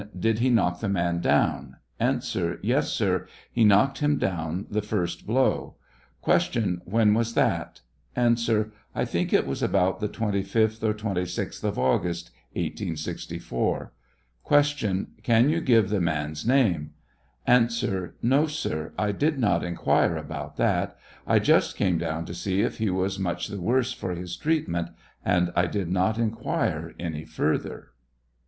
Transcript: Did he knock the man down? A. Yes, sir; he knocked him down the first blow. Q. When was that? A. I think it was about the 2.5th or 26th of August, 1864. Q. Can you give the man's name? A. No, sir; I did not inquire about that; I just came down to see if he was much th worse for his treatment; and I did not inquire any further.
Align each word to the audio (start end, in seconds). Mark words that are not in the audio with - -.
Did 0.19 0.39
he 0.39 0.49
knock 0.49 0.79
the 0.79 0.89
man 0.89 1.19
down? 1.19 1.75
A. 1.99 2.19
Yes, 2.63 2.91
sir; 2.91 3.27
he 3.51 3.63
knocked 3.63 3.99
him 3.99 4.17
down 4.17 4.65
the 4.67 4.81
first 4.81 5.27
blow. 5.27 5.75
Q. 6.25 6.81
When 6.85 7.13
was 7.13 7.35
that? 7.35 7.81
A. 8.15 8.35
I 8.95 9.05
think 9.05 9.31
it 9.31 9.45
was 9.45 9.61
about 9.61 9.99
the 9.99 10.09
2.5th 10.09 10.81
or 10.81 10.95
26th 10.95 11.63
of 11.63 11.77
August, 11.77 12.31
1864. 12.53 13.91
Q. 14.49 15.07
Can 15.21 15.49
you 15.49 15.61
give 15.61 15.89
the 15.91 16.01
man's 16.01 16.47
name? 16.47 16.93
A. 17.45 17.69
No, 18.23 18.47
sir; 18.47 18.93
I 18.97 19.11
did 19.11 19.37
not 19.37 19.63
inquire 19.63 20.17
about 20.17 20.57
that; 20.57 20.97
I 21.27 21.37
just 21.37 21.75
came 21.75 21.99
down 21.99 22.25
to 22.25 22.33
see 22.33 22.61
if 22.63 22.79
he 22.79 22.89
was 22.89 23.19
much 23.19 23.49
th 23.49 23.59
worse 23.59 23.93
for 23.93 24.15
his 24.15 24.35
treatment; 24.35 24.87
and 25.23 25.51
I 25.55 25.67
did 25.67 25.91
not 25.91 26.17
inquire 26.17 26.95
any 26.97 27.23
further. 27.25 27.91